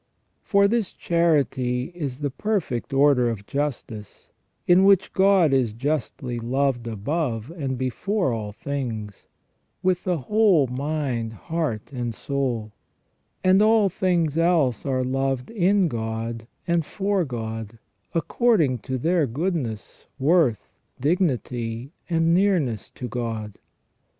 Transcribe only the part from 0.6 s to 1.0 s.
this